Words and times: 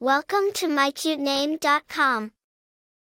Welcome 0.00 0.52
to 0.54 0.68
mycutename.com. 0.68 2.30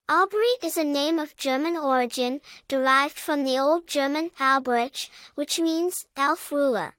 Aubrie 0.07 0.63
is 0.63 0.77
a 0.77 0.85
name 0.85 1.19
of 1.19 1.35
German 1.35 1.79
origin, 1.79 2.43
derived 2.69 3.19
from 3.19 3.45
the 3.45 3.59
Old 3.59 3.87
German 3.87 4.33
Albrecht, 4.39 5.09
which 5.35 5.59
means 5.59 6.05
elf 6.15 6.53
ruler. 6.53 6.95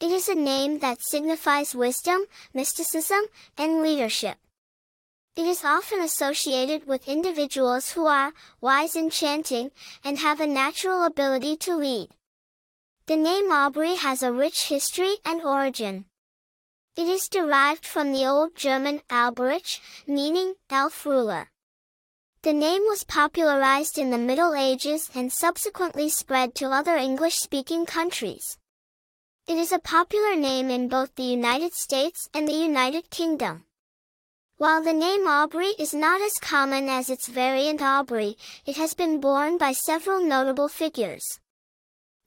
It 0.00 0.10
is 0.10 0.28
a 0.28 0.34
name 0.34 0.80
that 0.80 0.98
signifies 1.00 1.76
wisdom, 1.76 2.24
mysticism, 2.52 3.20
and 3.56 3.84
leadership. 3.84 4.38
It 5.36 5.46
is 5.46 5.64
often 5.64 6.00
associated 6.00 6.88
with 6.88 7.06
individuals 7.06 7.92
who 7.92 8.06
are 8.06 8.32
wise 8.60 8.96
and 8.96 9.04
enchanting 9.04 9.70
and 10.02 10.18
have 10.18 10.40
a 10.40 10.46
natural 10.48 11.04
ability 11.04 11.56
to 11.58 11.76
lead. 11.76 12.08
The 13.06 13.14
name 13.14 13.52
Aubrie 13.52 13.98
has 13.98 14.24
a 14.24 14.32
rich 14.32 14.66
history 14.66 15.18
and 15.24 15.40
origin. 15.40 16.06
It 16.98 17.06
is 17.06 17.28
derived 17.28 17.86
from 17.86 18.10
the 18.10 18.26
Old 18.26 18.56
German 18.56 19.02
Alberich, 19.08 19.78
meaning 20.08 20.54
elf 20.68 21.06
ruler. 21.06 21.48
The 22.42 22.52
name 22.52 22.82
was 22.88 23.04
popularized 23.04 23.98
in 23.98 24.10
the 24.10 24.18
Middle 24.18 24.52
Ages 24.52 25.08
and 25.14 25.32
subsequently 25.32 26.08
spread 26.08 26.56
to 26.56 26.72
other 26.72 26.96
English-speaking 26.96 27.86
countries. 27.86 28.58
It 29.46 29.58
is 29.58 29.70
a 29.70 29.78
popular 29.78 30.34
name 30.34 30.70
in 30.70 30.88
both 30.88 31.14
the 31.14 31.22
United 31.22 31.72
States 31.72 32.28
and 32.34 32.48
the 32.48 32.60
United 32.70 33.10
Kingdom. 33.10 33.66
While 34.56 34.82
the 34.82 34.92
name 34.92 35.28
Aubrie 35.28 35.78
is 35.78 35.94
not 35.94 36.20
as 36.20 36.34
common 36.40 36.88
as 36.88 37.10
its 37.10 37.28
variant 37.28 37.80
Aubrey, 37.80 38.36
it 38.66 38.76
has 38.76 38.94
been 38.94 39.20
borne 39.20 39.56
by 39.56 39.70
several 39.70 40.20
notable 40.20 40.66
figures. 40.66 41.38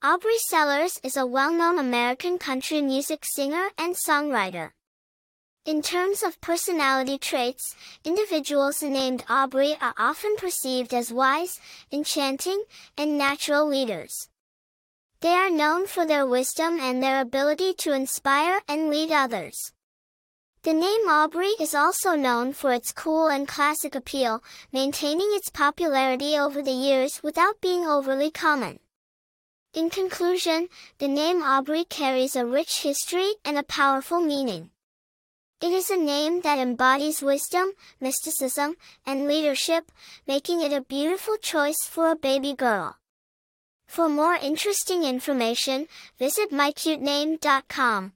Aubrie 0.04 0.40
Sellers 0.50 1.00
is 1.04 1.16
a 1.16 1.28
well-known 1.28 1.78
American 1.78 2.40
country 2.40 2.82
music 2.82 3.24
singer 3.36 3.68
and 3.78 3.96
songwriter. 3.96 4.72
In 5.64 5.84
terms 5.84 6.24
of 6.24 6.42
personality 6.42 7.20
traits, 7.20 7.76
individuals 8.04 8.82
named 8.82 9.24
Aubrie 9.30 9.78
are 9.80 9.94
often 10.00 10.36
perceived 10.38 10.92
as 10.92 11.14
wise, 11.14 11.60
enchanting, 11.92 12.64
and 12.98 13.16
natural 13.16 13.68
leaders. 13.68 14.28
They 15.20 15.36
are 15.36 15.52
known 15.52 15.86
for 15.86 16.08
their 16.08 16.26
wisdom 16.26 16.80
and 16.80 17.04
their 17.04 17.22
ability 17.22 17.76
to 17.76 17.94
inspire 17.94 18.60
and 18.68 18.90
lead 18.90 19.12
others. 19.12 19.72
The 20.64 20.74
name 20.74 21.08
Aubrie 21.10 21.62
is 21.62 21.76
also 21.76 22.16
known 22.16 22.54
for 22.54 22.74
its 22.74 22.92
cool 22.92 23.28
and 23.28 23.48
classic 23.48 23.94
appeal, 23.94 24.44
maintaining 24.74 25.30
its 25.34 25.52
popularity 25.52 26.40
over 26.40 26.64
the 26.64 26.72
years 26.72 27.22
without 27.22 27.62
being 27.62 27.86
overly 27.86 28.32
common. 28.32 28.80
In 29.74 29.90
conclusion, 29.90 30.68
the 30.98 31.08
name 31.08 31.42
Aubrie 31.42 31.88
carries 31.88 32.36
a 32.36 32.46
rich 32.46 32.82
history 32.82 33.36
and 33.46 33.58
a 33.58 33.64
powerful 33.64 34.20
meaning. 34.20 34.72
It 35.62 35.72
is 35.72 35.90
a 35.90 35.96
name 35.96 36.42
that 36.42 36.58
embodies 36.58 37.22
wisdom, 37.22 37.72
mysticism, 38.02 38.76
and 39.06 39.28
leadership, 39.28 39.90
making 40.28 40.62
it 40.62 40.74
a 40.74 40.82
beautiful 40.82 41.38
choice 41.38 41.86
for 41.86 42.12
a 42.12 42.18
baby 42.18 42.54
girl. 42.54 42.98
For 43.88 44.10
more 44.10 44.36
interesting 44.36 45.04
information, 45.04 45.88
visit 46.20 46.52
mycutename.com. 46.52 48.14